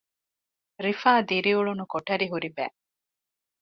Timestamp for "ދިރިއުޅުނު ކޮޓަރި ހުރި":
1.29-2.49